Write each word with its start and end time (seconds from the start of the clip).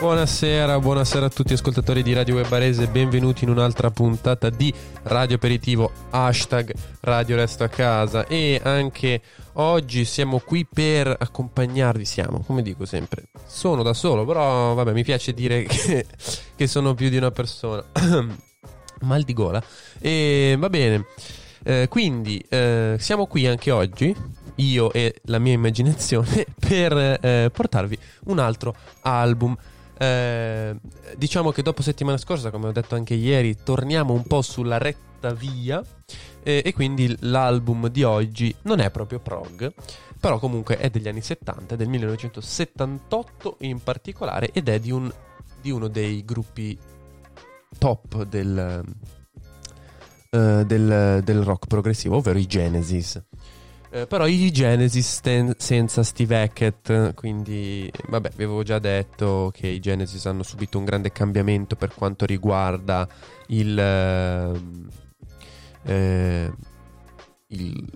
Buonasera, 0.00 0.78
buonasera 0.80 1.26
a 1.26 1.28
tutti 1.28 1.52
ascoltatori 1.52 2.02
di 2.02 2.14
Radio 2.14 2.36
Web 2.36 2.48
Barese, 2.48 2.86
benvenuti 2.86 3.44
in 3.44 3.50
un'altra 3.50 3.90
puntata 3.90 4.48
di 4.48 4.72
Radio 5.02 5.36
Aperitivo, 5.36 5.92
hashtag 6.08 6.72
Radio 7.00 7.36
Resto 7.36 7.64
a 7.64 7.68
Casa. 7.68 8.26
E 8.26 8.58
anche 8.64 9.20
oggi 9.54 10.06
siamo 10.06 10.38
qui 10.38 10.66
per 10.66 11.14
accompagnarvi, 11.18 12.06
siamo, 12.06 12.40
come 12.40 12.62
dico 12.62 12.86
sempre, 12.86 13.24
sono 13.46 13.82
da 13.82 13.92
solo, 13.92 14.24
però 14.24 14.72
vabbè 14.72 14.92
mi 14.92 15.04
piace 15.04 15.34
dire 15.34 15.64
che, 15.68 16.06
che 16.56 16.66
sono 16.66 16.94
più 16.94 17.10
di 17.10 17.18
una 17.18 17.30
persona, 17.30 17.84
mal 19.02 19.22
di 19.22 19.34
gola. 19.34 19.62
E 19.98 20.56
va 20.58 20.70
bene, 20.70 21.04
Eh, 21.62 21.88
quindi 21.90 22.42
eh, 22.48 22.96
siamo 22.98 23.26
qui 23.26 23.46
anche 23.46 23.70
oggi, 23.70 24.16
io 24.54 24.92
e 24.92 25.20
la 25.24 25.38
mia 25.38 25.52
immaginazione, 25.52 26.46
per 26.58 27.18
eh, 27.20 27.50
portarvi 27.52 27.98
un 28.24 28.38
altro 28.38 28.74
album. 29.02 29.54
Eh, 30.02 30.74
diciamo 31.18 31.50
che 31.50 31.60
dopo 31.60 31.82
settimana 31.82 32.16
scorsa, 32.16 32.50
come 32.50 32.68
ho 32.68 32.72
detto 32.72 32.94
anche 32.94 33.12
ieri, 33.12 33.54
torniamo 33.62 34.14
un 34.14 34.22
po' 34.22 34.40
sulla 34.40 34.78
retta 34.78 35.34
via. 35.34 35.84
eh, 36.42 36.62
e 36.64 36.72
quindi 36.72 37.14
l'album 37.20 37.88
di 37.88 38.02
oggi 38.02 38.54
non 38.62 38.80
è 38.80 38.90
proprio 38.90 39.18
prog, 39.18 39.74
però 40.18 40.38
comunque 40.38 40.78
è 40.78 40.88
degli 40.88 41.06
anni 41.06 41.20
70, 41.20 41.74
è 41.74 41.76
del 41.76 41.88
1978 41.88 43.56
in 43.60 43.82
particolare, 43.82 44.50
ed 44.52 44.70
è 44.70 44.80
di, 44.80 44.90
un, 44.90 45.12
di 45.60 45.70
uno 45.70 45.88
dei 45.88 46.24
gruppi 46.24 46.78
top 47.76 48.24
del, 48.24 48.82
eh, 50.30 50.64
del, 50.64 51.20
del 51.22 51.42
rock 51.42 51.66
progressivo, 51.66 52.16
ovvero 52.16 52.38
i 52.38 52.46
Genesis. 52.46 53.22
Eh, 53.92 54.06
però 54.06 54.26
i 54.28 54.52
Genesis 54.52 55.16
sten- 55.16 55.54
senza 55.58 56.04
Steve 56.04 56.40
Hackett, 56.42 57.12
quindi 57.14 57.90
vabbè, 58.08 58.30
vi 58.36 58.44
avevo 58.44 58.62
già 58.62 58.78
detto 58.78 59.50
che 59.52 59.66
i 59.66 59.80
Genesis 59.80 60.24
hanno 60.26 60.44
subito 60.44 60.78
un 60.78 60.84
grande 60.84 61.10
cambiamento 61.10 61.74
per 61.74 61.92
quanto 61.92 62.24
riguarda 62.24 63.08
il, 63.48 63.76
ehm, 63.76 64.88
eh, 65.82 66.52
il, 67.48 67.88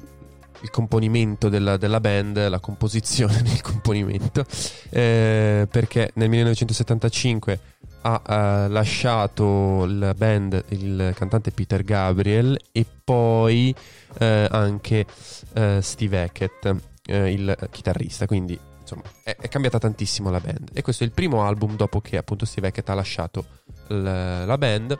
il 0.62 0.70
componimento 0.70 1.48
della, 1.48 1.76
della 1.76 2.00
band, 2.00 2.48
la 2.48 2.58
composizione 2.58 3.40
del 3.42 3.60
componimento, 3.60 4.44
eh, 4.90 5.68
perché 5.70 6.10
nel 6.14 6.28
1975 6.28 7.60
ha 8.06 8.22
eh, 8.26 8.68
lasciato 8.68 9.86
la 9.86 10.12
band 10.12 10.64
il 10.68 11.12
cantante 11.14 11.50
Peter 11.50 11.82
Gabriel 11.82 12.58
e 12.70 12.84
poi 13.02 13.74
eh, 14.18 14.46
anche 14.50 15.06
eh, 15.54 15.78
Steve 15.80 16.22
Hackett, 16.22 16.74
il 17.06 17.68
chitarrista. 17.70 18.26
Quindi 18.26 18.58
insomma 18.80 19.02
è, 19.22 19.36
è 19.38 19.48
cambiata 19.48 19.78
tantissimo 19.78 20.30
la 20.30 20.40
band. 20.40 20.70
E 20.72 20.82
questo 20.82 21.04
è 21.04 21.06
il 21.06 21.12
primo 21.12 21.44
album 21.44 21.76
dopo 21.76 22.00
che 22.00 22.16
appunto 22.16 22.44
Steve 22.44 22.68
Hackett 22.68 22.88
ha 22.90 22.94
lasciato 22.94 23.44
l- 23.88 24.44
la 24.44 24.58
band. 24.58 24.98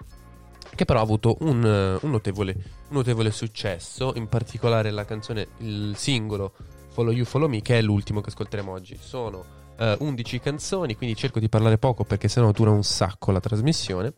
Che 0.75 0.85
però 0.87 0.99
ha 0.99 1.03
avuto 1.03 1.37
un, 1.41 1.63
un 1.63 2.11
notevole, 2.11 2.53
un 2.89 2.97
notevole 2.97 3.31
successo, 3.31 4.13
in 4.17 4.27
particolare 4.29 4.91
la 4.91 5.05
canzone, 5.05 5.49
il 5.59 5.95
singolo 5.97 6.53
Follow 6.89 7.13
You, 7.13 7.25
Follow 7.25 7.49
Me, 7.49 7.63
che 7.63 7.79
è 7.79 7.83
l'ultimo 7.83 8.21
che 8.21 8.31
ascolteremo 8.31 8.73
oggi. 8.73 8.99
Sono 9.01 9.63
eh, 9.79 9.97
11 9.99 10.41
canzoni, 10.41 10.97
quindi 10.97 11.17
cerco 11.17 11.39
di 11.39 11.49
parlare 11.49 11.79
poco 11.79 12.05
perché 12.05 12.29
sennò 12.29 12.51
dura 12.53 12.71
un 12.71 12.83
sacco 12.83 13.31
la 13.33 13.41
trasmissione. 13.41 14.15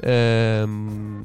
Ehm, 0.00 1.24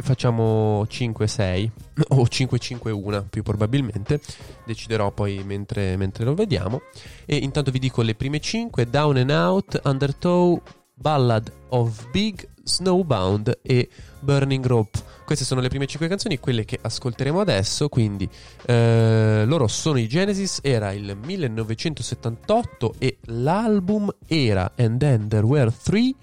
facciamo 0.00 0.84
5-6 0.84 1.70
o 2.08 2.22
5-5-1 2.24 3.28
più 3.28 3.42
probabilmente, 3.42 4.20
deciderò 4.64 5.10
poi 5.10 5.42
mentre, 5.44 5.96
mentre 5.96 6.24
lo 6.24 6.34
vediamo. 6.34 6.82
E 7.24 7.36
intanto 7.36 7.70
vi 7.70 7.78
dico 7.78 8.02
le 8.02 8.14
prime 8.14 8.40
5, 8.40 8.88
Down 8.88 9.16
and 9.16 9.30
Out, 9.30 9.80
Undertow, 9.84 10.60
Ballad 10.94 11.52
of 11.70 12.10
Big, 12.10 12.48
Snowbound 12.62 13.58
e 13.62 13.88
Burning 14.20 14.64
Rope. 14.64 15.10
Queste 15.24 15.44
sono 15.44 15.60
le 15.60 15.68
prime 15.68 15.86
5 15.86 16.08
canzoni, 16.08 16.38
quelle 16.38 16.64
che 16.64 16.78
ascolteremo 16.80 17.40
adesso. 17.40 17.88
Quindi 17.88 18.28
eh, 18.66 19.44
loro 19.46 19.66
sono 19.66 19.98
i 19.98 20.08
Genesis, 20.08 20.60
era 20.62 20.92
il 20.92 21.16
1978 21.20 22.94
e 22.98 23.18
l'album 23.26 24.10
era 24.26 24.72
And 24.76 24.98
Then 24.98 25.28
There 25.28 25.44
Were 25.44 25.72
Three. 25.82 26.14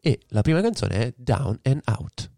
E 0.00 0.20
la 0.28 0.42
prima 0.42 0.60
canzone 0.60 0.94
è 0.96 1.12
Down 1.16 1.58
and 1.62 1.80
Out. 1.84 2.31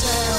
down. 0.00 0.37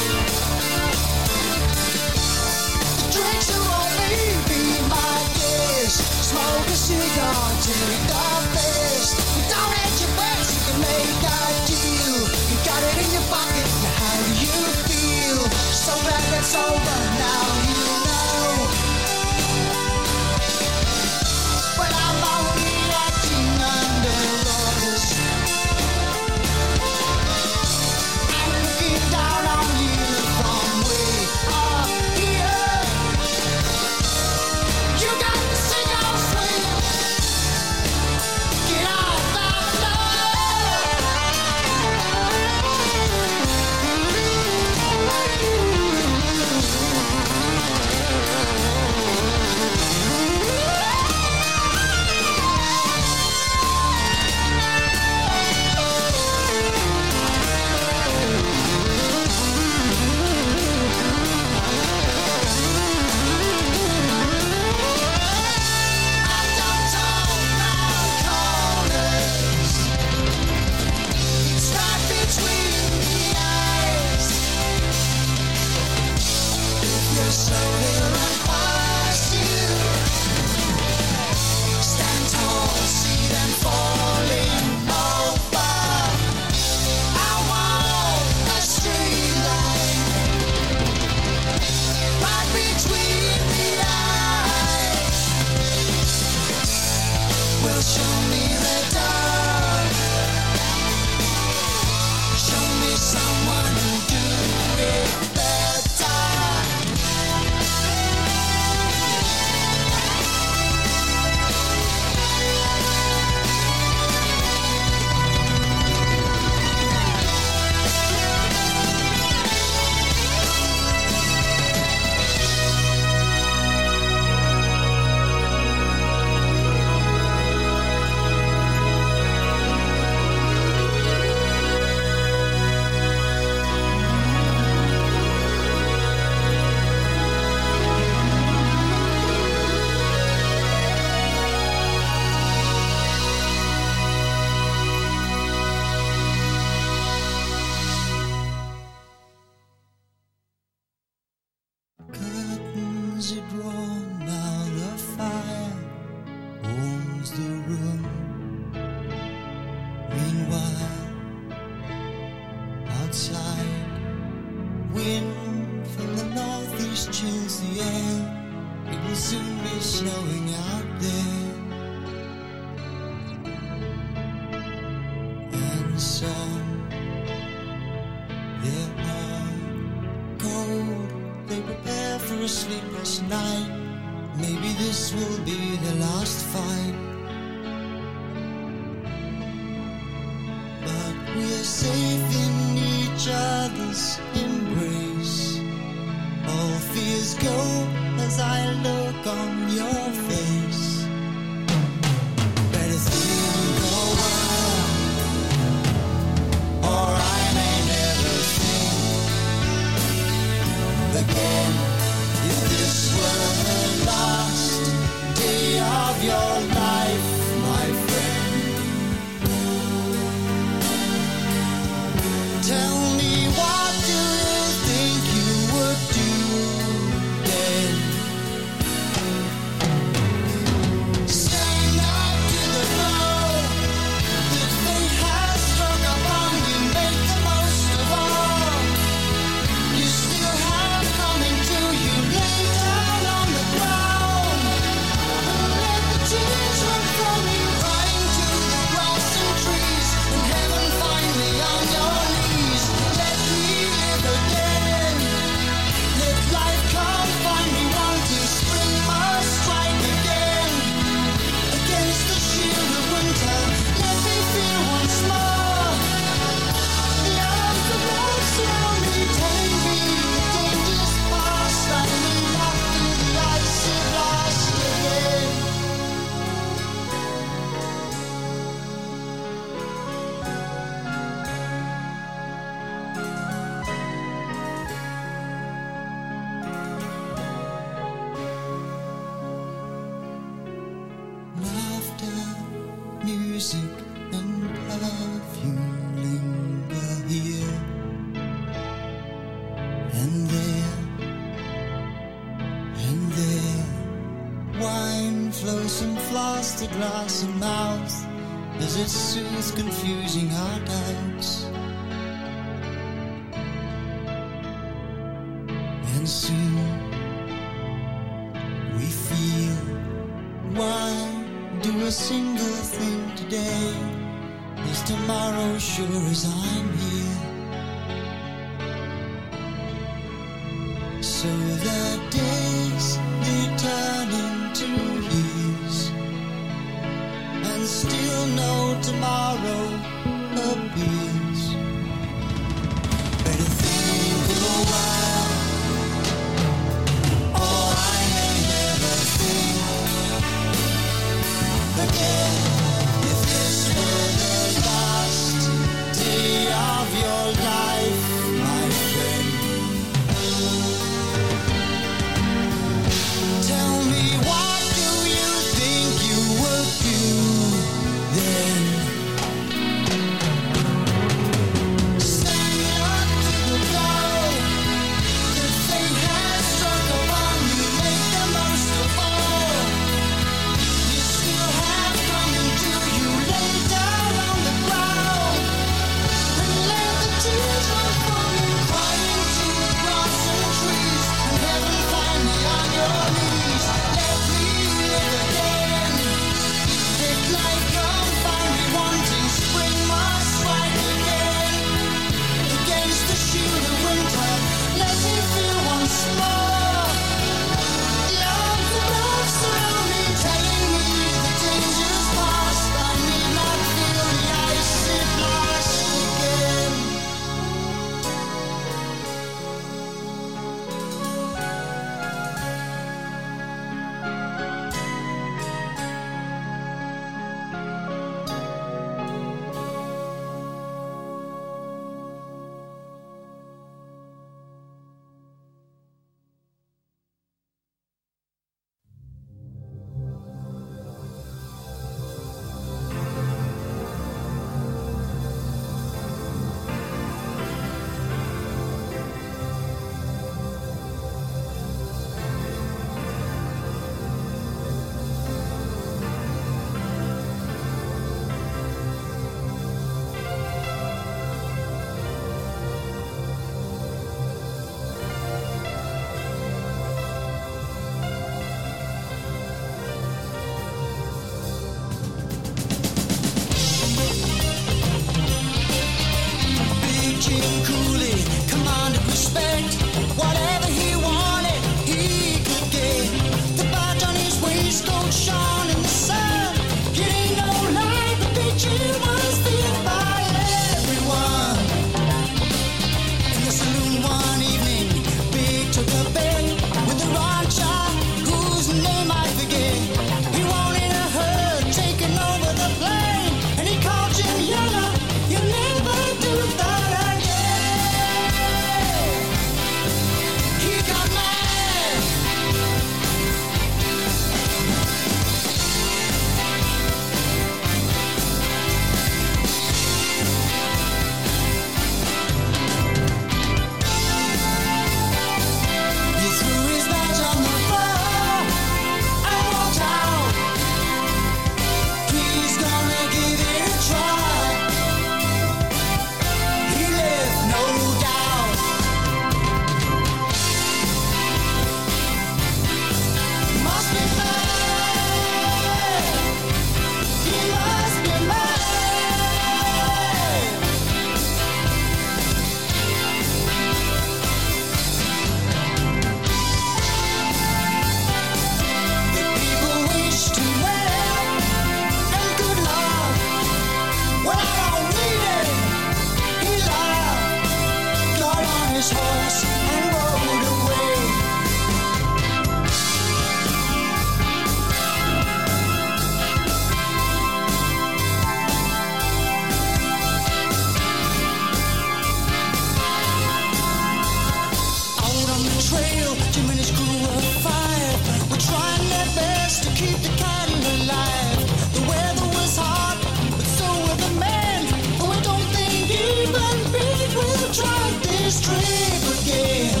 drink 598.62 599.22
again. 599.38 600.00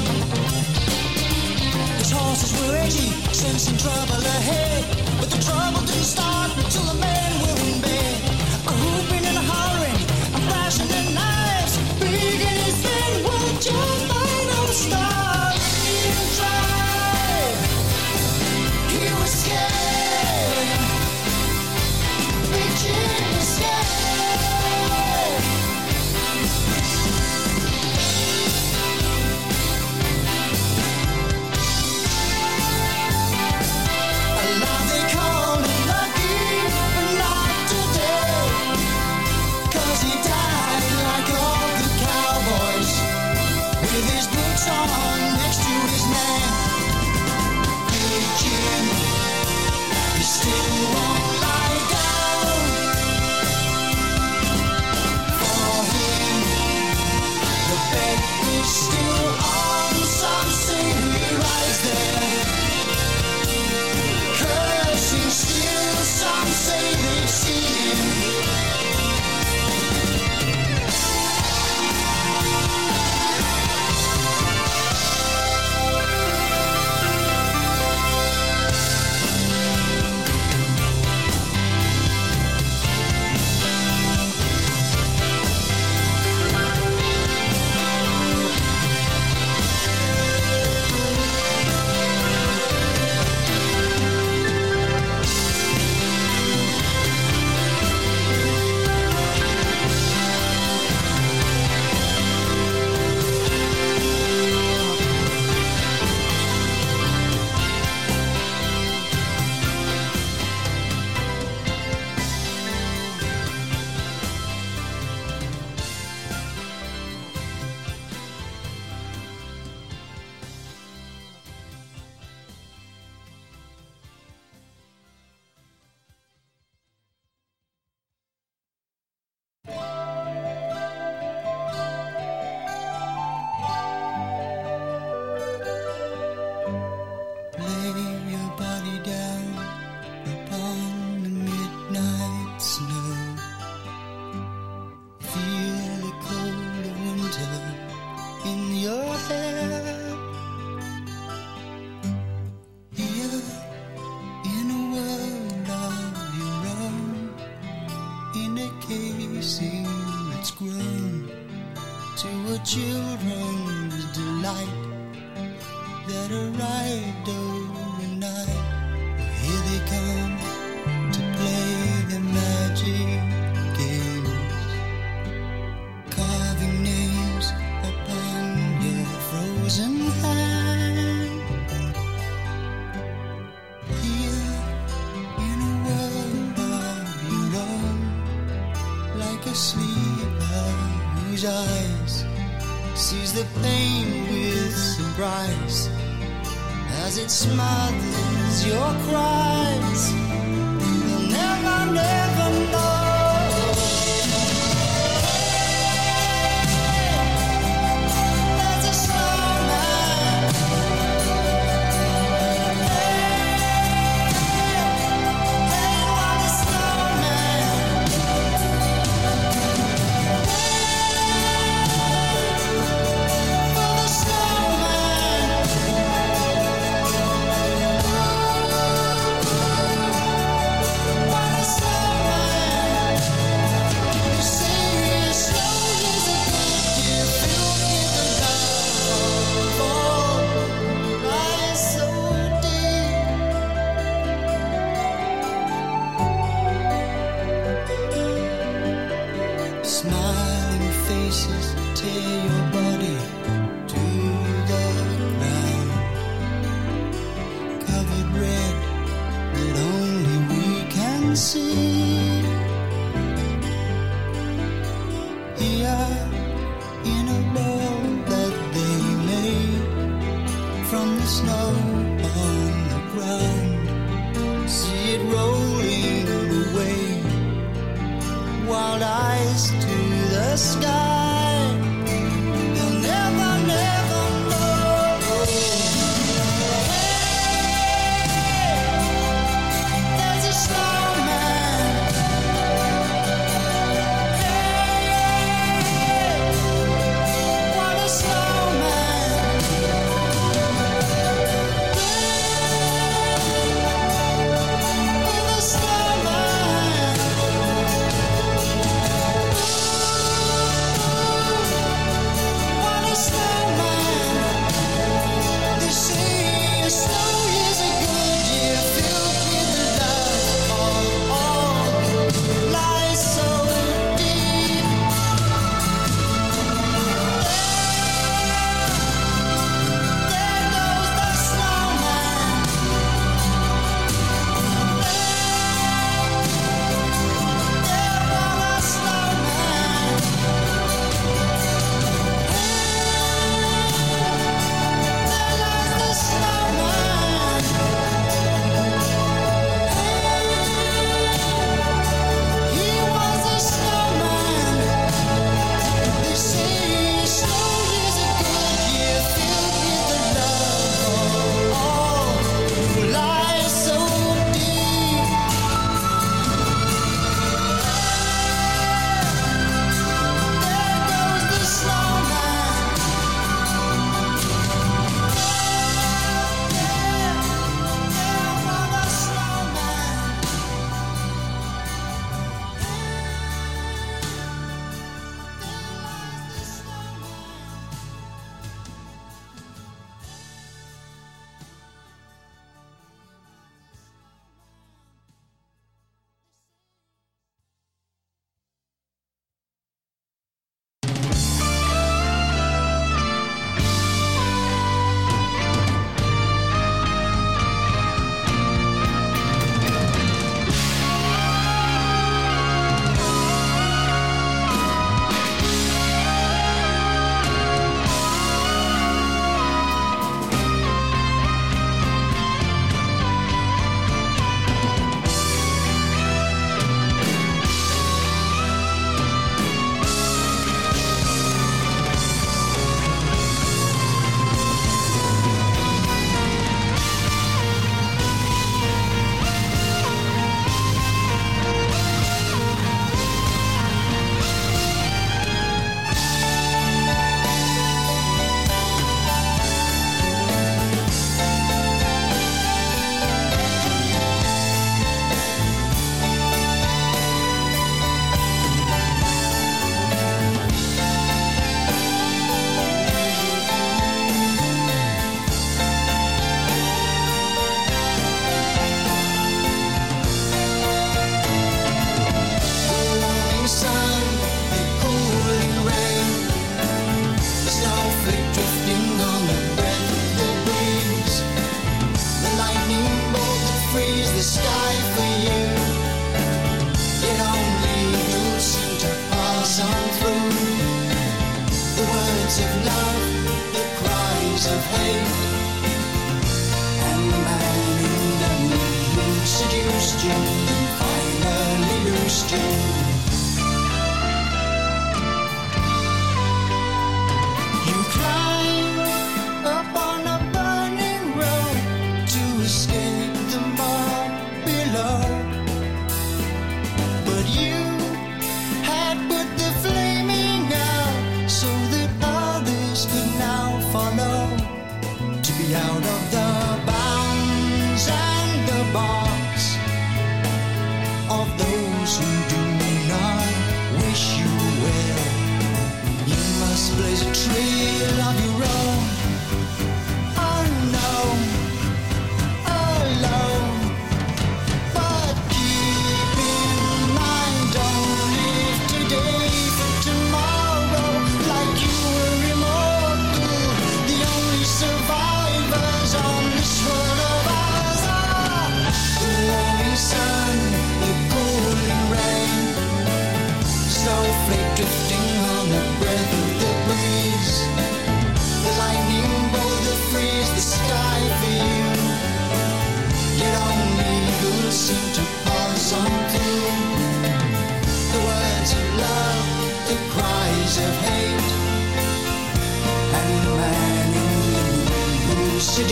His 1.98 2.10
horses 2.10 2.52
were 2.60 2.76
edgy, 2.76 3.10
sensing 3.32 3.76
trouble 3.76 4.22
ahead. 4.38 4.84
But 5.20 5.30
the 5.30 5.40
trouble 5.42 5.80
didn't 5.80 6.10
start 6.14 6.50
until 6.56 6.84
the 6.84 6.98
man 7.00 7.42
went. 7.42 7.81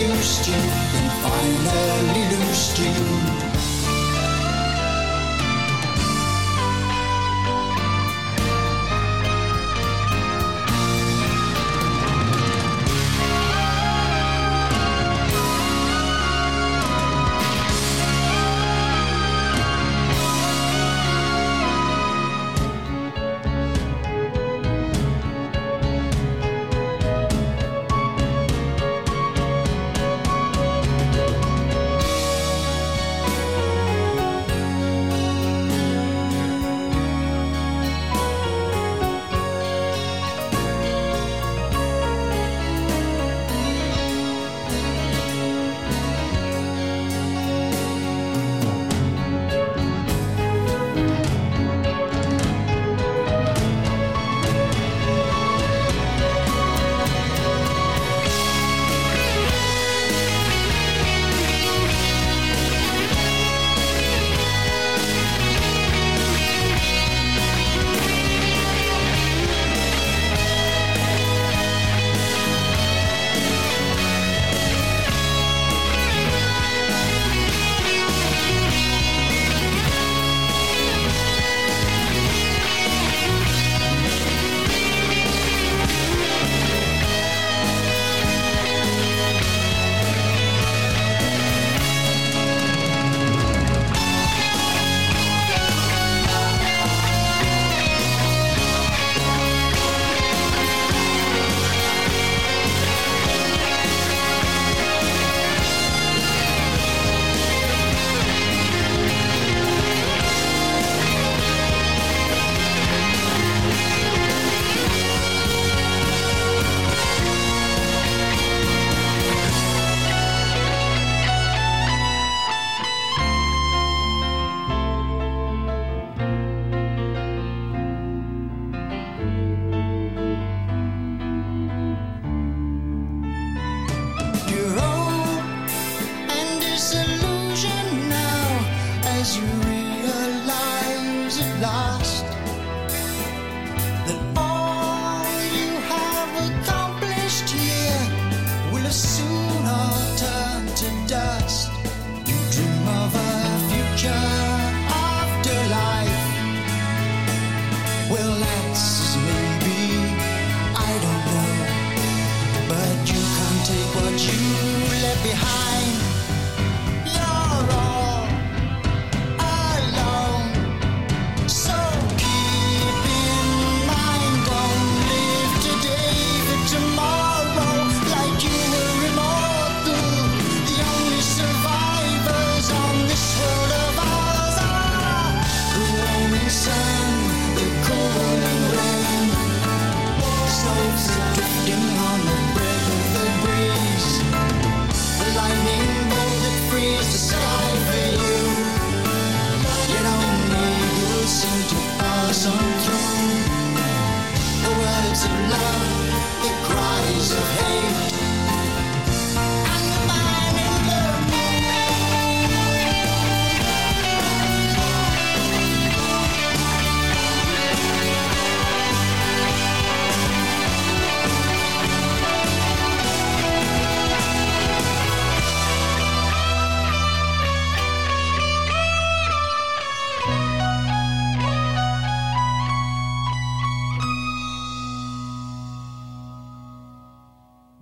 Seduced 0.00 0.48
you 0.48 0.54
and 0.54 1.12
finally 1.22 2.36
loosed 2.36 2.78
you. 2.78 3.19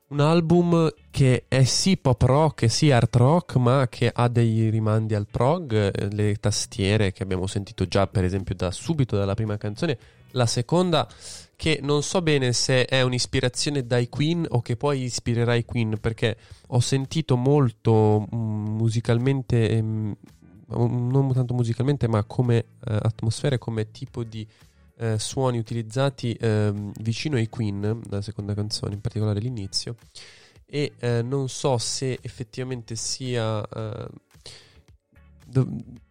un 0.08 0.20
album 0.20 0.92
che 1.10 1.46
è 1.48 1.64
sì 1.64 1.96
pop 1.96 2.22
rock, 2.22 2.70
sì 2.70 2.92
art 2.92 3.16
rock, 3.16 3.56
ma 3.56 3.88
che 3.88 4.10
ha 4.12 4.28
dei 4.28 4.68
rimandi 4.70 5.14
al 5.14 5.26
prog, 5.28 5.72
eh, 5.72 6.08
le 6.14 6.36
tastiere 6.36 7.12
che 7.12 7.22
abbiamo 7.24 7.46
sentito 7.46 7.86
già 7.86 8.06
per 8.06 8.22
esempio 8.22 8.54
da 8.54 8.70
subito 8.70 9.16
dalla 9.16 9.34
prima 9.34 9.56
canzone, 9.56 9.98
la 10.32 10.46
seconda 10.46 11.08
che 11.56 11.80
non 11.82 12.02
so 12.02 12.20
bene 12.20 12.52
se 12.52 12.84
è 12.84 13.00
un'ispirazione 13.00 13.86
dai 13.86 14.08
Queen 14.08 14.46
o 14.50 14.60
che 14.60 14.76
poi 14.76 15.04
ispirerà 15.04 15.54
i 15.54 15.64
Queen 15.64 15.98
perché 15.98 16.36
ho 16.68 16.80
sentito 16.80 17.36
molto 17.36 18.28
mm, 18.32 18.66
musicalmente, 18.76 19.70
ehm, 19.70 20.14
non 20.68 21.32
tanto 21.32 21.54
musicalmente 21.54 22.08
ma 22.08 22.24
come 22.24 22.56
eh, 22.58 22.64
atmosfere, 22.84 23.58
come 23.58 23.90
tipo 23.90 24.24
di 24.24 24.46
eh, 24.98 25.18
suoni 25.18 25.58
utilizzati 25.58 26.36
ehm, 26.38 26.92
vicino 27.00 27.36
ai 27.36 27.48
Queen, 27.48 28.00
la 28.08 28.22
seconda 28.22 28.54
canzone, 28.54 28.94
in 28.94 29.00
particolare 29.00 29.40
l'inizio, 29.40 29.96
e 30.64 30.92
eh, 30.98 31.22
non 31.22 31.48
so 31.48 31.78
se 31.78 32.18
effettivamente 32.22 32.96
sia... 32.96 33.66
eh, 33.68 34.08
do- 35.46 35.68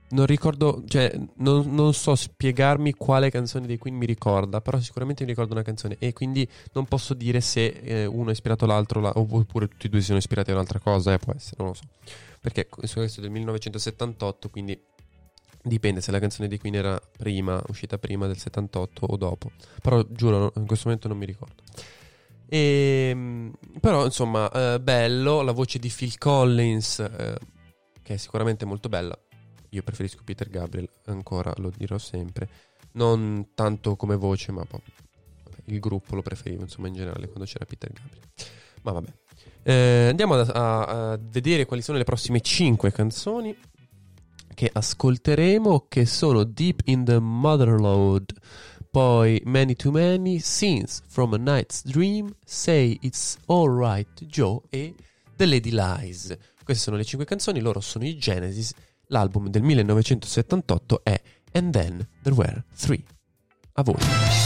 non 0.08 0.28
ricordo, 0.28 0.84
cioè, 0.88 1.12
non, 1.38 1.74
non 1.74 1.94
so 1.94 2.16
spiegarmi 2.16 2.94
quale 2.94 3.32
canzone 3.32 3.66
dei 3.66 3.78
Queen 3.78 3.96
mi 3.96 4.06
ricorda, 4.06 4.62
però 4.62 4.80
sicuramente 4.80 5.24
mi 5.24 5.32
ricordo 5.32 5.54
una 5.54 5.64
canzone 5.64 5.96
e 6.00 6.14
quindi 6.14 6.48
non 6.74 6.86
posso 6.86 7.16
dire 7.16 7.42
se 7.42 7.66
eh, 7.66 8.06
uno 8.06 8.30
è 8.30 8.32
ispirato 8.32 8.66
all'altro 8.66 9.02
la- 9.02 9.12
oppure 9.16 9.68
tutti 9.68 9.88
e 9.88 9.90
due 9.90 10.02
siano 10.02 10.20
ispirati 10.20 10.52
a 10.52 10.54
un'altra 10.54 10.80
cosa, 10.80 11.12
eh, 11.12 11.18
può 11.18 11.34
essere, 11.36 11.56
non 11.58 11.68
lo 11.70 11.74
so. 11.74 11.84
Perché 12.46 12.68
questo 12.68 13.02
è 13.02 13.10
del 13.22 13.32
1978, 13.32 14.50
quindi 14.52 14.80
dipende 15.64 16.00
se 16.00 16.12
la 16.12 16.20
canzone 16.20 16.48
dei 16.48 16.60
Queen 16.60 16.76
era 16.76 17.02
prima, 17.18 17.60
uscita 17.70 17.98
prima 17.98 18.28
del 18.28 18.38
78 18.38 19.04
o 19.04 19.18
dopo. 19.18 19.50
Però 19.82 20.06
giuro, 20.08 20.54
in 20.58 20.68
questo 20.68 20.90
momento 20.90 21.08
non 21.08 21.18
mi 21.18 21.26
ricordo. 21.26 21.64
E, 22.48 23.52
però 23.82 24.06
insomma, 24.06 24.48
eh, 24.52 24.80
bello, 24.80 25.42
la 25.42 25.54
voce 25.54 25.80
di 25.80 25.90
Phil 25.90 26.20
Collins, 26.20 27.00
eh, 27.00 27.36
che 28.04 28.14
è 28.14 28.18
sicuramente 28.18 28.64
molto 28.64 28.90
bella. 28.90 29.18
Io 29.70 29.82
preferisco 29.82 30.22
Peter 30.24 30.48
Gabriel, 30.48 30.88
ancora 31.06 31.52
lo 31.58 31.72
dirò 31.76 31.98
sempre. 31.98 32.48
Non 32.92 33.54
tanto 33.56 33.96
come 33.96 34.18
voce, 34.18 34.52
ma 34.52 34.64
il 35.64 35.80
gruppo 35.80 36.14
lo 36.14 36.22
preferivo, 36.22 36.62
insomma, 36.62 36.90
in 36.90 36.94
generale, 36.94 37.26
quando 37.26 37.46
c'era 37.46 37.66
Peter 37.66 37.92
Gabriel. 37.92 38.28
Ma 38.84 38.92
vabbè. 38.92 39.14
Eh, 39.68 40.08
andiamo 40.10 40.36
a, 40.36 40.84
a- 41.12 41.20
vedere 41.20 41.66
quali 41.66 41.82
sono 41.82 41.98
le 41.98 42.04
prossime 42.04 42.40
5 42.40 42.92
canzoni 42.92 43.56
che 44.54 44.70
ascolteremo, 44.72 45.88
che 45.90 46.06
sono 46.06 46.44
Deep 46.44 46.82
in 46.86 47.04
the 47.04 47.20
Motherload, 47.20 48.32
poi 48.92 49.42
Many 49.46 49.74
to 49.74 49.90
Many, 49.92 50.40
Scenes 50.40 51.02
from 51.08 51.34
a 51.34 51.38
Night's 51.38 51.84
Dream, 51.84 52.32
Say 52.46 52.98
It's 53.02 53.38
Alright 53.48 54.24
Joe 54.26 54.62
e 54.70 54.94
The 55.36 55.46
Lady 55.48 55.72
Lies. 55.72 56.38
Queste 56.64 56.84
sono 56.84 56.96
le 56.96 57.04
5 57.04 57.26
canzoni, 57.26 57.60
loro 57.60 57.80
sono 57.82 58.06
i 58.06 58.16
Genesis, 58.18 58.72
l'album 59.08 59.50
del 59.50 59.64
1978 59.64 61.02
è 61.04 61.20
And 61.54 61.72
Then 61.72 62.08
There 62.22 62.36
Were 62.36 62.64
Three. 62.78 63.04
A 63.74 63.84
voi. 63.84 64.45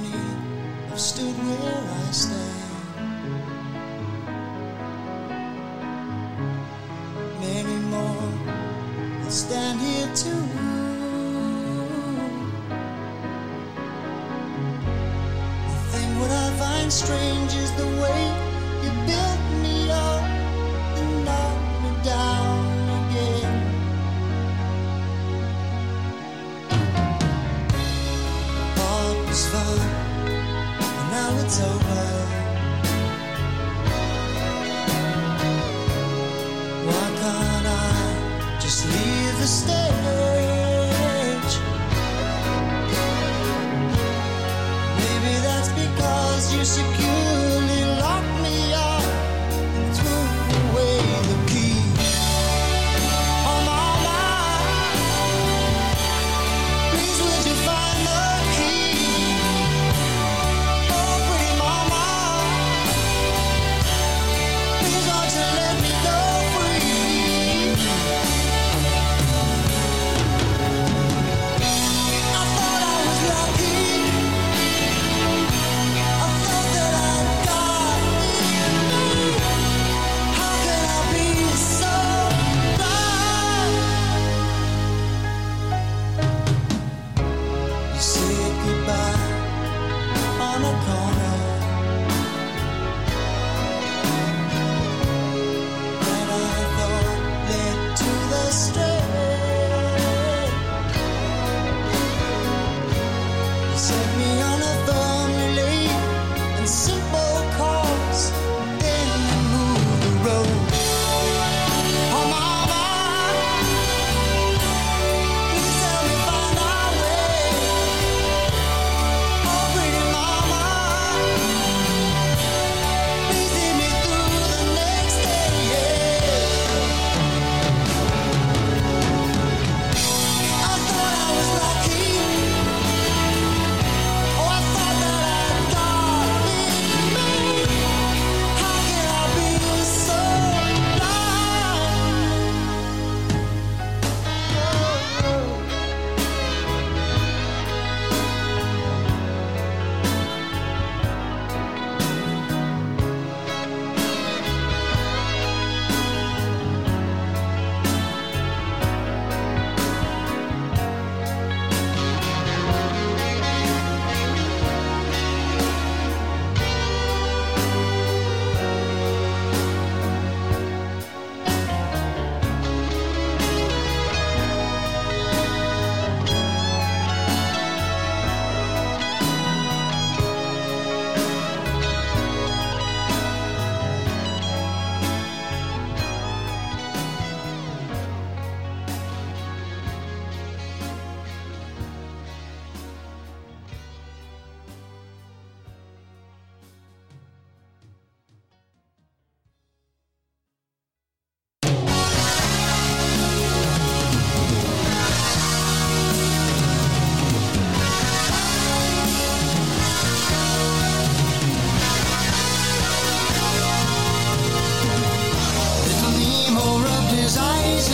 Many 0.00 0.10
have 0.90 1.00
stood 1.00 1.34
where 1.34 1.82
I 1.90 2.10
stand. 2.12 2.70
Many 7.40 7.76
more 7.90 8.30
will 9.20 9.30
stand 9.30 9.80
here 9.80 10.06
too. 10.14 10.44
The 15.66 15.78
thing 15.90 16.10
what 16.20 16.30
I 16.30 16.50
find 16.62 16.92
strange 16.92 17.52
is 17.54 17.72
the 17.72 17.86
way 18.00 18.20
you 18.84 18.90
built. 19.06 19.47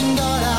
Pandora. 0.05 0.54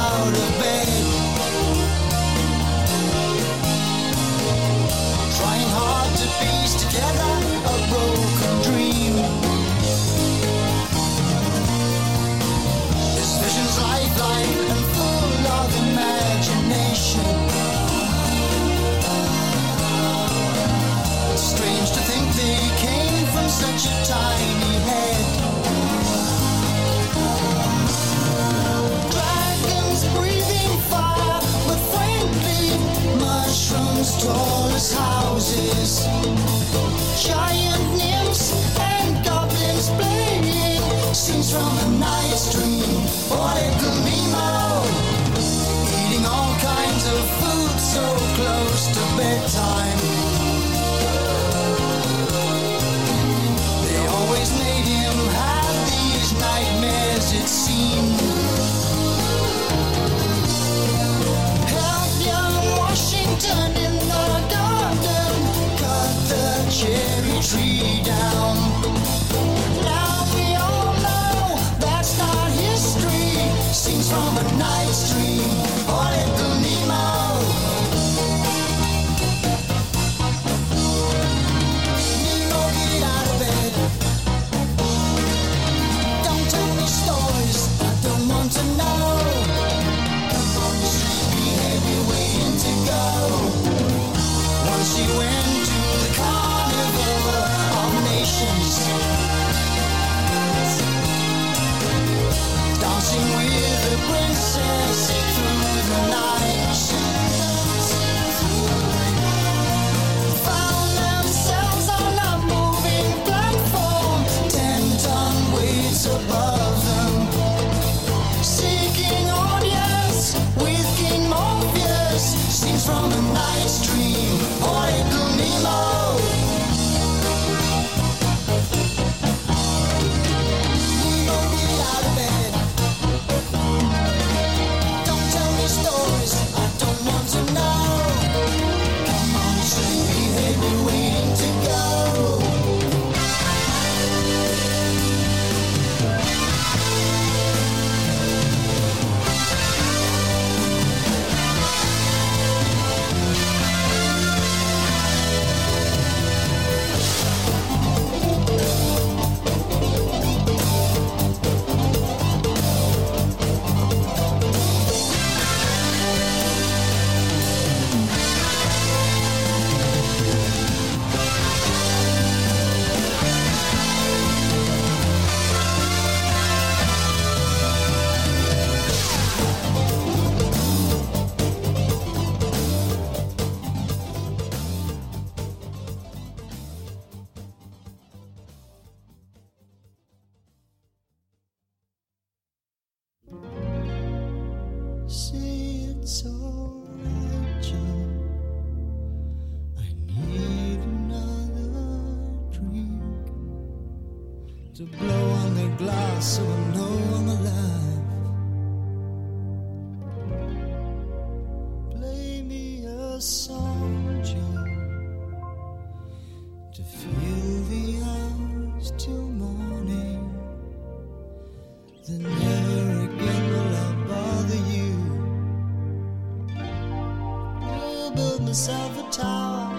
of 228.55 228.97
a 228.97 229.11
tower. 229.11 229.69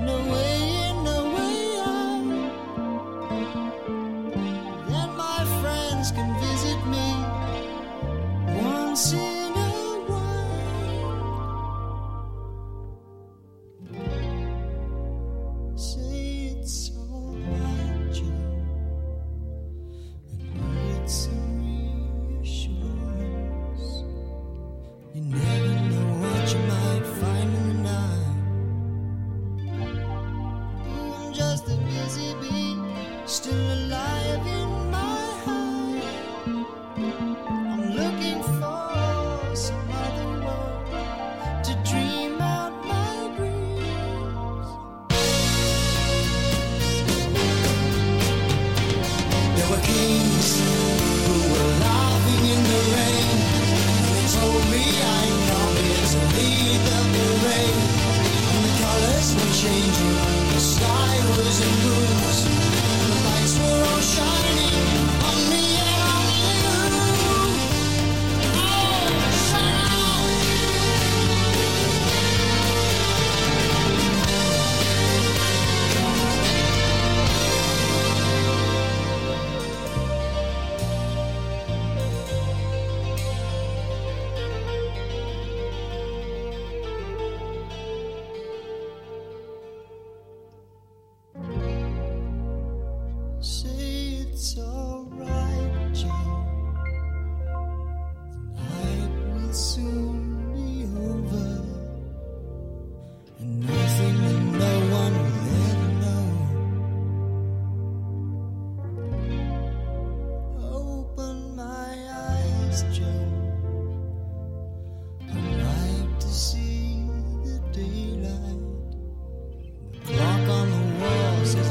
No 0.00 0.16
way. 0.32 0.69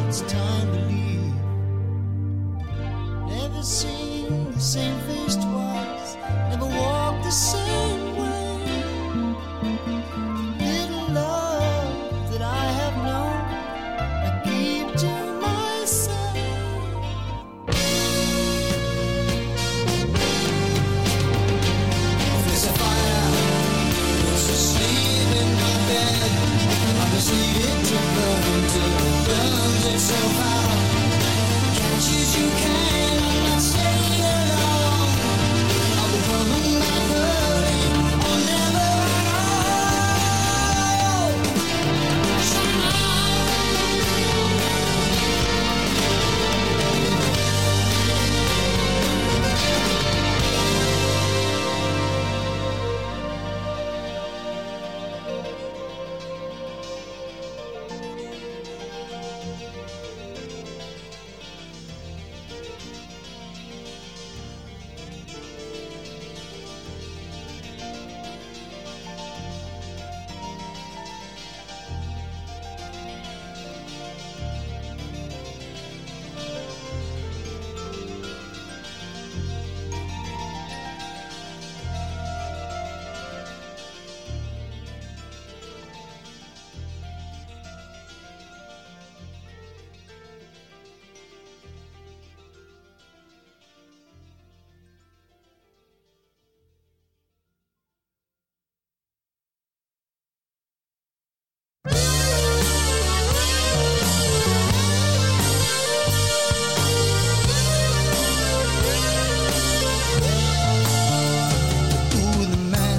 it's 0.09 0.21
time 0.21 0.67
to 0.73 0.79
leave. 0.87 1.33
Never 3.27 3.61
seen 3.61 4.51
the 4.51 4.59
same 4.59 4.99
face 5.01 5.35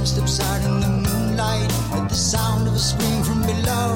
man 0.01 0.07
steps 0.07 0.41
out 0.41 0.63
in 0.65 0.81
the 0.81 0.89
moonlight 0.89 1.71
at 1.93 2.09
the 2.09 2.15
sound 2.15 2.67
of 2.67 2.75
a 2.75 2.79
scream 2.79 3.23
from 3.23 3.43
below. 3.43 3.91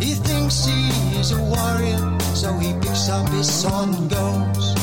He 0.00 0.14
thinks 0.14 0.64
he 0.64 0.80
is 1.20 1.30
a 1.30 1.40
warrior, 1.52 2.00
so 2.34 2.58
he 2.58 2.72
picks 2.80 3.08
up 3.08 3.28
his 3.28 3.48
sword 3.60 3.90
and 3.94 4.10
goes. 4.10 4.74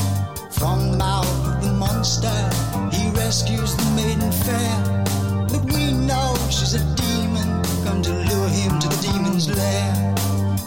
From 0.58 0.92
the 0.92 0.96
mouth 0.96 1.38
of 1.50 1.62
the 1.62 1.72
monster, 1.72 2.38
he 2.96 3.10
rescues 3.10 3.76
the 3.76 3.90
maiden 4.00 4.32
fair. 4.46 4.76
But 5.52 5.62
we 5.72 5.92
know 6.08 6.34
she's 6.50 6.74
a 6.74 6.84
demon, 6.96 7.48
come 7.84 8.00
to 8.02 8.12
lure 8.28 8.52
him 8.60 8.78
to 8.82 8.88
the 8.88 9.00
demon's 9.06 9.48
lair. 9.48 9.92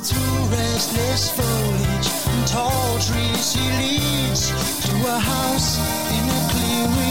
Through 0.08 0.38
restless 0.58 1.24
foliage 1.38 2.10
and 2.32 2.48
tall 2.48 3.00
trees, 3.08 3.54
he 3.58 3.66
leads 3.82 4.44
to 4.86 4.94
a 5.16 5.18
house 5.20 5.70
in 6.18 6.24
a 6.38 6.40
clearing. 6.52 7.11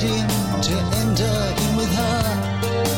to 0.00 0.74
enter 0.98 1.34
in 1.62 1.76
with 1.76 1.94
her, 1.94 2.22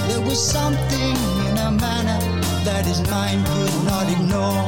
there 0.09 0.20
was 0.22 0.40
something 0.40 1.16
in 1.44 1.57
her 1.57 1.70
manner 1.70 2.18
that 2.64 2.86
his 2.86 3.03
mind 3.11 3.44
could 3.44 3.84
not 3.84 4.09
ignore. 4.09 4.64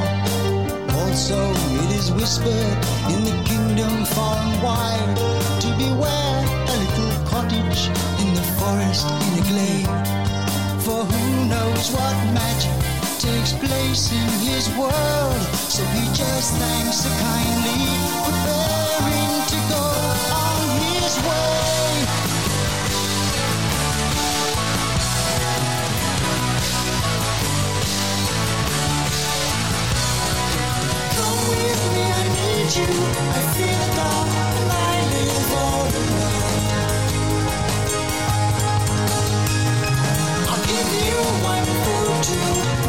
Also, 1.01 1.39
it 1.81 1.89
is 1.97 2.11
whispered 2.11 2.77
in 3.09 3.25
the 3.25 3.33
kingdom 3.49 4.05
far 4.13 4.37
and 4.45 4.61
wide 4.61 5.17
to 5.57 5.69
beware 5.81 6.37
a 6.69 6.75
little 6.77 7.13
cottage 7.25 7.89
in 8.21 8.29
the 8.37 8.45
forest 8.61 9.09
in 9.09 9.33
a 9.41 9.45
glade. 9.49 9.89
For 10.85 11.01
who 11.01 11.49
knows 11.49 11.89
what 11.89 12.15
magic 12.29 12.77
takes 13.17 13.53
place 13.53 14.11
in 14.11 14.29
his 14.45 14.69
world? 14.77 15.41
So 15.73 15.81
he 15.97 16.05
just 16.13 16.53
thanks 16.61 17.05
her 17.05 17.15
kindly, 17.25 18.08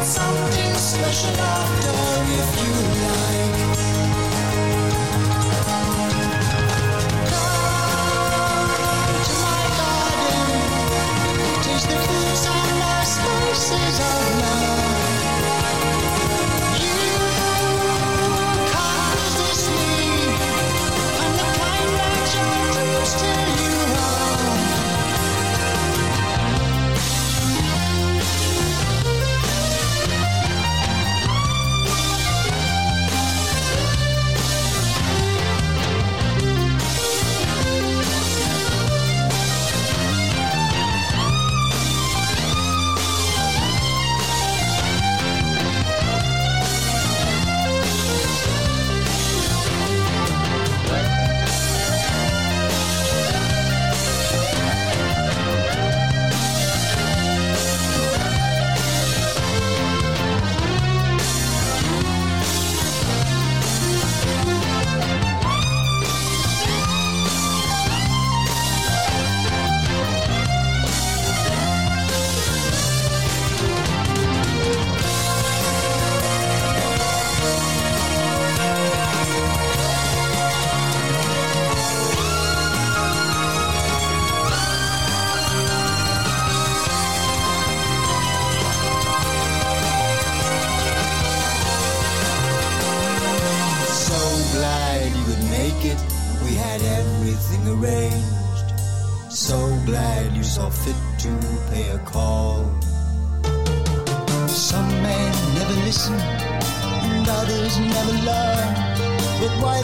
something 0.03 0.75
special 0.75 1.35
after 1.41 1.91
if 2.39 2.65
you 2.65 2.70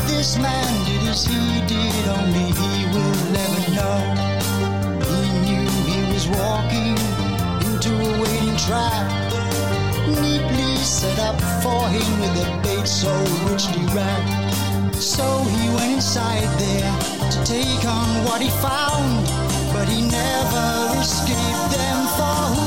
this 0.07 0.37
man 0.37 0.85
did 0.85 1.09
as 1.09 1.25
he 1.25 1.61
did, 1.67 2.07
only 2.07 2.47
he 2.61 2.85
will 2.93 3.17
never 3.37 3.61
know. 3.77 3.99
He 5.11 5.29
knew 5.45 5.69
he 5.91 5.99
was 6.13 6.27
walking 6.27 6.95
into 7.67 7.91
a 7.93 8.21
waiting 8.21 8.57
trap 8.57 9.27
neatly 10.21 10.77
set 10.77 11.19
up 11.19 11.39
for 11.61 11.81
him 11.89 12.09
with 12.21 12.45
a 12.45 12.61
bait 12.63 12.87
so 12.87 13.13
richly 13.49 13.83
wrapped. 13.93 14.55
So 14.95 15.43
he 15.43 15.69
went 15.75 15.93
inside 15.93 16.47
there 16.57 16.93
to 17.31 17.39
take 17.43 17.85
on 17.85 18.25
what 18.25 18.41
he 18.41 18.49
found, 18.49 19.27
but 19.73 19.87
he 19.89 20.01
never 20.01 20.67
escaped 20.99 21.69
them. 21.75 21.99
For 22.17 22.39
who 22.55 22.66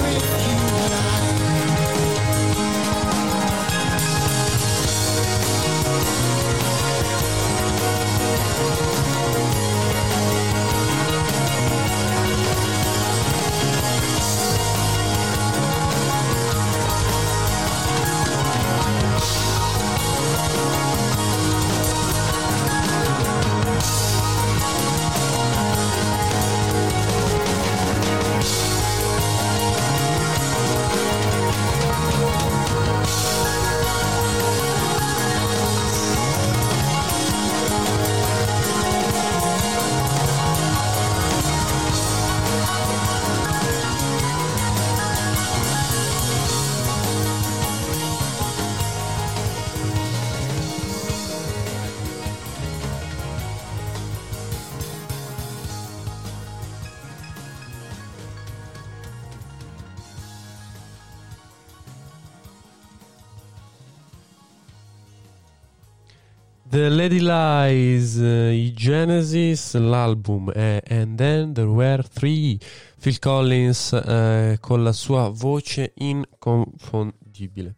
Lady 67.11 67.25
Lies, 67.25 68.15
eh, 68.19 68.53
i 68.53 68.71
Genesis, 68.71 69.75
l'album 69.75 70.49
è 70.49 70.81
And 70.87 71.17
Then 71.17 71.51
There 71.51 71.67
Were 71.67 72.03
Three. 72.03 72.57
Phil 73.01 73.19
Collins 73.19 73.91
eh, 73.91 74.57
con 74.61 74.81
la 74.81 74.93
sua 74.93 75.27
voce 75.27 75.91
inconfondibile. 75.95 77.75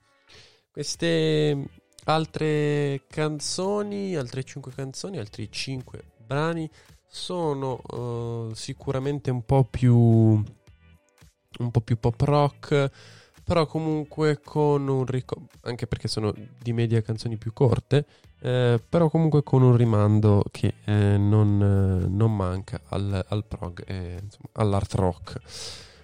Queste 0.71 1.67
altre 2.03 3.05
canzoni, 3.07 4.15
altre 4.15 4.43
cinque 4.43 4.71
canzoni, 4.71 5.17
altri 5.17 5.47
cinque 5.49 6.11
brani 6.23 6.69
sono 7.07 7.81
eh, 7.91 8.53
sicuramente 8.53 9.31
un 9.31 9.43
po' 9.43 9.63
più 9.63 9.95
un 9.95 11.71
po' 11.71 11.81
più 11.81 11.97
pop 11.97 12.21
rock 12.21 12.91
però 13.43 13.65
comunque 13.65 14.39
con 14.41 14.87
un 14.87 15.05
ricordo 15.05 15.47
anche 15.61 15.87
perché 15.87 16.07
sono 16.07 16.33
di 16.61 16.73
media 16.73 17.01
canzoni 17.01 17.37
più 17.37 17.53
corte 17.53 18.05
eh, 18.45 18.77
però 18.89 19.09
comunque 19.09 19.41
con 19.41 19.61
un 19.61 19.77
rimando 19.77 20.43
che 20.51 20.73
eh, 20.83 21.17
non, 21.17 21.61
eh, 22.03 22.07
non 22.09 22.35
manca 22.35 22.81
al, 22.89 23.25
al 23.29 23.45
prog 23.45 23.83
e 23.87 24.19
insomma, 24.21 24.49
all'art 24.53 24.93
rock. 24.95 25.39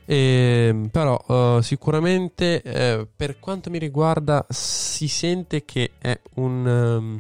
E, 0.05 0.87
però 0.89 1.21
eh, 1.27 1.59
sicuramente 1.61 2.61
eh, 2.61 3.07
per 3.13 3.39
quanto 3.39 3.69
mi 3.69 3.77
riguarda 3.77 4.45
si 4.47 5.09
sente 5.09 5.65
che 5.65 5.91
è 5.99 6.17
un, 6.35 6.65
um, 6.65 7.19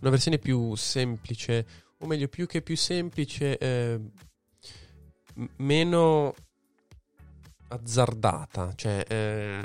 una 0.00 0.10
versione 0.10 0.36
più 0.36 0.74
semplice 0.74 1.66
o 2.00 2.06
meglio 2.06 2.28
più 2.28 2.46
che 2.46 2.60
più 2.60 2.76
semplice 2.76 3.56
eh, 3.56 3.98
m- 5.36 5.44
meno 5.56 6.34
azzardata 7.72 8.72
cioè 8.74 9.04
eh, 9.08 9.64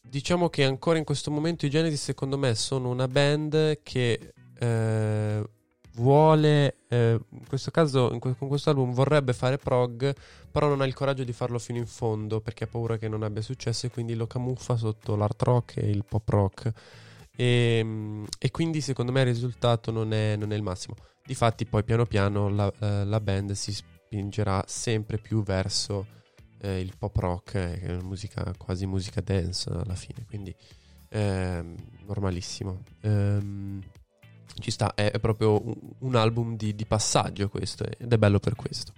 diciamo 0.00 0.48
che 0.48 0.64
ancora 0.64 0.98
in 0.98 1.04
questo 1.04 1.30
momento 1.30 1.66
i 1.66 1.70
Genesis 1.70 2.02
secondo 2.02 2.38
me 2.38 2.54
sono 2.54 2.88
una 2.88 3.08
band 3.08 3.80
che 3.82 4.32
eh, 4.58 5.48
vuole 5.96 6.76
eh, 6.88 7.20
in 7.30 7.46
questo 7.46 7.70
caso 7.70 8.12
in 8.12 8.18
que- 8.18 8.36
con 8.36 8.48
questo 8.48 8.70
album 8.70 8.92
vorrebbe 8.92 9.32
fare 9.32 9.58
prog 9.58 10.14
però 10.54 10.68
non 10.68 10.82
ha 10.82 10.84
il 10.84 10.94
coraggio 10.94 11.24
di 11.24 11.32
farlo 11.32 11.58
fino 11.58 11.78
in 11.78 11.86
fondo 11.88 12.40
perché 12.40 12.62
ha 12.62 12.66
paura 12.68 12.96
che 12.96 13.08
non 13.08 13.24
abbia 13.24 13.42
successo 13.42 13.86
e 13.86 13.90
quindi 13.90 14.14
lo 14.14 14.28
camuffa 14.28 14.76
sotto 14.76 15.16
l'art 15.16 15.42
rock 15.42 15.78
e 15.78 15.90
il 15.90 16.04
pop 16.08 16.28
rock. 16.28 16.72
E, 17.34 17.80
mm, 17.82 18.24
e 18.38 18.52
quindi 18.52 18.80
secondo 18.80 19.10
me 19.10 19.22
il 19.22 19.26
risultato 19.26 19.90
non 19.90 20.12
è, 20.12 20.36
non 20.36 20.52
è 20.52 20.54
il 20.54 20.62
massimo. 20.62 20.94
Difatti 21.26 21.66
poi 21.66 21.82
piano 21.82 22.06
piano 22.06 22.48
la, 22.50 22.72
eh, 22.78 23.04
la 23.04 23.18
band 23.18 23.50
si 23.50 23.76
spingerà 24.14 24.62
sempre 24.66 25.18
più 25.18 25.42
verso 25.42 26.06
eh, 26.60 26.78
il 26.78 26.94
pop 26.96 27.16
rock 27.16 27.54
eh, 27.54 27.78
che 27.80 27.86
è 27.86 28.00
musica, 28.00 28.54
quasi 28.56 28.86
musica 28.86 29.20
dance 29.20 29.68
alla 29.70 29.96
fine 29.96 30.24
quindi 30.26 30.54
ehm, 31.08 31.74
normalissimo 32.06 32.82
Ehm, 33.00 33.82
ci 34.60 34.70
sta, 34.70 34.94
è, 34.94 35.10
è 35.10 35.18
proprio 35.18 35.60
un, 35.60 35.74
un 35.98 36.14
album 36.14 36.56
di, 36.56 36.76
di 36.76 36.86
passaggio 36.86 37.48
questo 37.48 37.84
ed 37.84 38.12
è 38.12 38.16
bello 38.18 38.38
per 38.38 38.54
questo 38.54 38.92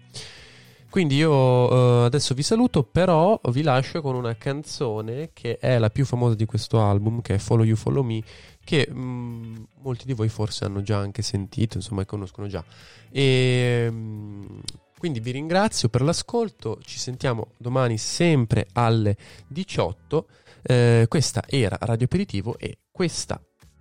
quindi 0.91 1.17
io 1.17 2.03
eh, 2.03 2.05
adesso 2.07 2.33
vi 2.33 2.43
saluto, 2.43 2.83
però 2.83 3.39
vi 3.51 3.63
lascio 3.63 4.01
con 4.01 4.15
una 4.15 4.35
canzone 4.37 5.31
che 5.35 5.59
è 5.59 5.77
la 5.79 5.91
più 5.91 6.07
famosa 6.07 6.35
di 6.35 6.47
questo 6.47 6.81
album, 6.81 7.21
che 7.21 7.35
è 7.35 7.39
Follow 7.39 7.67
You 7.67 7.77
Follow 7.77 8.03
Me, 8.03 8.23
che 8.65 8.89
mm, 8.91 9.57
molti 9.83 10.07
di 10.07 10.15
voi 10.15 10.31
forse 10.31 10.65
hanno 10.65 10.81
già 10.81 10.97
anche 10.97 11.21
sentito, 11.21 11.77
insomma, 11.77 12.07
conoscono 12.07 12.47
già. 12.47 12.65
E 13.11 13.89
mm, 13.91 14.59
quindi 14.99 15.21
vi 15.21 15.31
ringrazio 15.31 15.89
per 15.89 16.03
l'ascolto, 16.03 16.79
ci 16.83 16.99
sentiamo 16.99 17.53
domani 17.57 17.99
sempre 17.99 18.67
alle 18.73 19.17
18. 19.47 20.27
Eh, 20.63 21.07
questa 21.09 21.45
era 21.47 21.77
Radio 21.81 22.07
Aperitivo 22.07 22.59
e 22.59 22.79
questa 22.91 23.41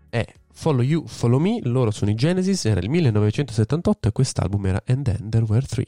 è 0.09 0.25
Follow 0.51 0.81
You 0.81 1.07
Follow 1.07 1.39
Me, 1.39 1.59
loro 1.63 1.91
sono 1.91 2.11
i 2.11 2.15
Genesis, 2.15 2.65
era 2.65 2.79
il 2.79 2.89
1978 2.89 4.07
e 4.07 4.11
quest'album 4.11 4.65
era 4.65 4.81
And 4.85 5.03
Then 5.03 5.29
There 5.29 5.45
Were 5.45 5.65
Three. 5.65 5.87